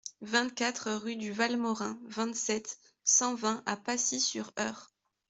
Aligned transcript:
vingt-quatre 0.23 0.91
rue 0.93 1.15
du 1.15 1.31
Val 1.31 1.57
Morin, 1.57 1.99
vingt-sept, 2.07 2.79
cent 3.03 3.35
vingt 3.35 3.61
à 3.67 3.77
Pacy-sur-Eure 3.77 4.89